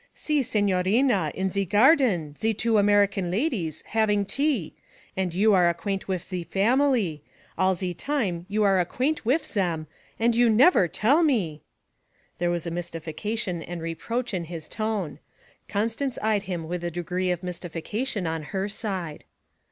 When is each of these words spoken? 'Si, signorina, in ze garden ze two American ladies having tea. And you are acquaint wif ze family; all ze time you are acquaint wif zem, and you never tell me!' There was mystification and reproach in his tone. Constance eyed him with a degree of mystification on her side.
'Si, 0.15 0.41
signorina, 0.41 1.31
in 1.35 1.51
ze 1.51 1.63
garden 1.63 2.35
ze 2.35 2.55
two 2.55 2.79
American 2.79 3.29
ladies 3.29 3.83
having 3.85 4.25
tea. 4.25 4.73
And 5.15 5.31
you 5.35 5.53
are 5.53 5.69
acquaint 5.69 6.07
wif 6.07 6.23
ze 6.23 6.43
family; 6.43 7.21
all 7.55 7.75
ze 7.75 7.93
time 7.93 8.47
you 8.49 8.63
are 8.63 8.79
acquaint 8.79 9.23
wif 9.25 9.45
zem, 9.45 9.85
and 10.19 10.33
you 10.35 10.49
never 10.49 10.87
tell 10.87 11.21
me!' 11.21 11.61
There 12.39 12.49
was 12.49 12.65
mystification 12.65 13.61
and 13.61 13.79
reproach 13.83 14.33
in 14.33 14.45
his 14.45 14.67
tone. 14.67 15.19
Constance 15.67 16.17
eyed 16.23 16.49
him 16.49 16.67
with 16.67 16.83
a 16.83 16.89
degree 16.89 17.29
of 17.29 17.43
mystification 17.43 18.25
on 18.25 18.41
her 18.57 18.67
side. 18.67 19.23